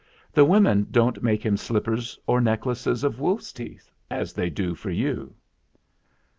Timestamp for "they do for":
4.33-4.89